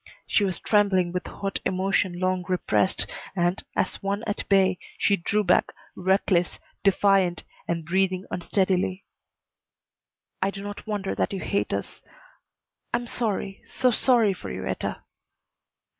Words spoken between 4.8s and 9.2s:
she drew back, reckless, defiant, and breathing unsteadily.